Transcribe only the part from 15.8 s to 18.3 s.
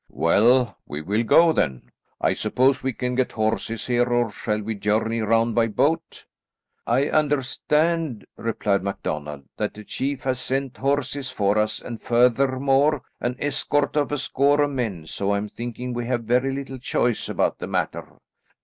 we have very little choice about the matter."